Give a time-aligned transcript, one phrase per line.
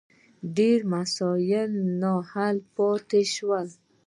[0.57, 3.67] ډېر مسایل نا حل پاتې شول.